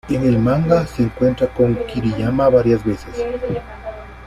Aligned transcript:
En 0.09 0.23
el 0.25 0.39
manga, 0.39 0.87
se 0.87 1.03
encuentra 1.03 1.53
con 1.53 1.75
Kiriyama 1.85 2.49
varias 2.49 2.83
veces. 2.83 3.19